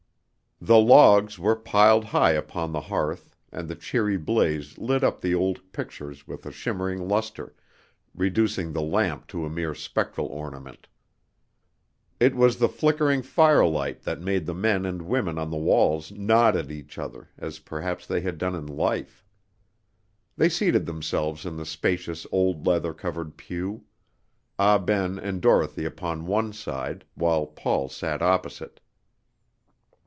The 0.63 0.77
logs 0.77 1.39
were 1.39 1.55
piled 1.55 2.05
high 2.05 2.33
upon 2.33 2.71
the 2.71 2.81
hearth, 2.81 3.35
and 3.51 3.67
the 3.67 3.73
cheery 3.75 4.15
blaze 4.17 4.77
lit 4.77 5.03
up 5.03 5.19
the 5.19 5.33
old 5.33 5.59
pictures 5.71 6.27
with 6.27 6.45
a 6.45 6.51
shimmering 6.51 7.07
lustre, 7.07 7.55
reducing 8.13 8.71
the 8.71 8.81
lamp 8.83 9.25
to 9.29 9.43
a 9.43 9.49
mere 9.49 9.73
spectral 9.73 10.27
ornament. 10.27 10.87
It 12.19 12.35
was 12.35 12.57
the 12.59 12.69
flickering 12.69 13.23
firelight 13.23 14.03
that 14.03 14.21
made 14.21 14.45
the 14.45 14.53
men 14.53 14.85
and 14.85 15.01
women 15.01 15.39
on 15.39 15.49
the 15.49 15.57
walls 15.57 16.11
nod 16.11 16.55
at 16.55 16.69
each 16.69 16.99
other, 16.99 17.29
as 17.39 17.57
perhaps 17.57 18.05
they 18.05 18.21
had 18.21 18.37
done 18.37 18.53
in 18.53 18.67
life. 18.67 19.25
They 20.37 20.47
seated 20.49 20.85
themselves 20.85 21.43
in 21.43 21.57
the 21.57 21.65
spacious 21.65 22.27
old 22.31 22.67
leather 22.67 22.93
covered 22.93 23.35
pew; 23.35 23.85
Ah 24.59 24.77
Ben 24.77 25.17
and 25.17 25.41
Dorothy 25.41 25.85
upon 25.85 26.27
one 26.27 26.53
side, 26.53 27.03
while 27.15 27.47
Paul 27.47 27.89
sat 27.89 28.21
opposite. 28.21 28.79